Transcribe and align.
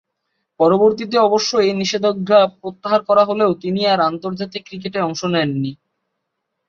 পরবর্তীতে 0.59 1.17
অবশ্য 1.19 1.51
এ 1.61 1.71
নিষেধাজ্ঞা 1.73 2.39
প্রত্যাহার 2.59 3.01
করা 3.09 3.23
হলেও 3.25 3.51
তিনি 3.63 3.81
আর 3.87 3.99
আন্তর্জাতিক 4.09 4.61
ক্রিকেটে 4.67 4.99
অংশ 5.01 5.21
নেননি। 5.33 5.71